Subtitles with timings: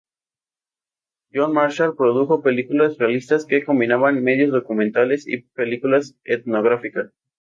[1.31, 7.11] John Marshall produjo películas realistas que combinaban medios documentales y película etnográfica.